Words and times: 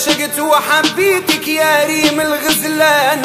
عشقت 0.00 0.38
وحبيتك 0.38 1.48
يا 1.48 1.84
ريم 1.86 2.20
الغزلان. 2.20 3.22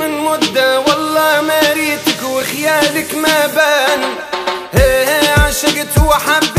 من 0.00 0.18
مدة 0.18 0.80
والله 0.80 1.40
ما 1.40 1.60
ريتك 1.72 2.22
وخيالك 2.22 3.14
ما 3.14 3.46
بان. 3.46 4.00
إيه، 4.74 5.08
إيه، 5.08 5.40
عشقت 5.40 5.98
وحبيتك 6.06 6.57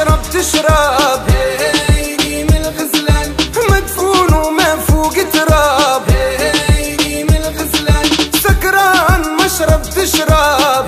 تشرب 0.00 0.22
تشرب. 0.32 1.28
هيني 1.88 2.44
من 2.44 2.56
الغزلان. 2.56 3.34
مدفون 3.70 4.32
وما 4.34 4.76
فوق 4.76 5.14
تراب. 5.32 6.10
هيني 6.68 7.24
من 7.24 7.36
الغزلان. 7.36 8.06
سكران 8.42 9.36
مشرب 9.36 9.82
تشرب 9.82 10.86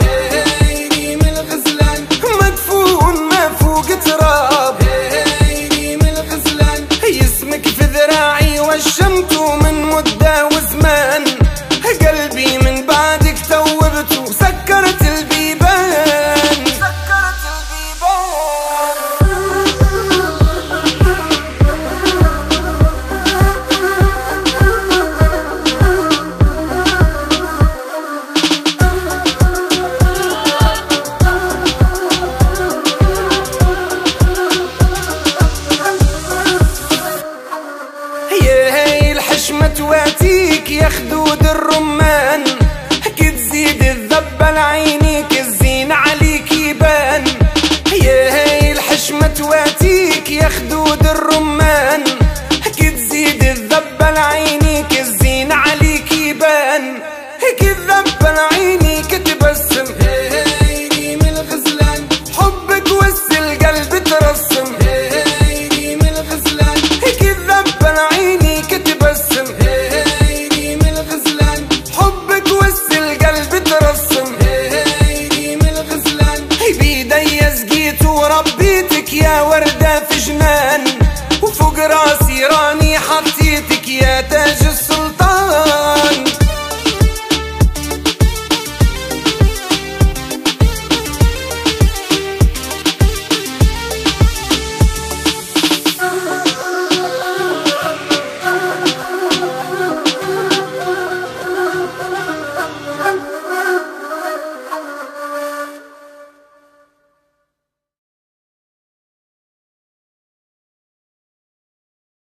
metes 84.30 84.61